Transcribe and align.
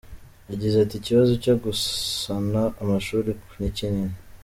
Yagize 0.51 0.75
ati 0.79 0.95
“Ikibazo 0.97 1.33
cyo 1.43 1.53
gusana 1.63 2.61
amashuri 2.81 3.31
ni 3.59 3.69
kinini. 3.77 4.15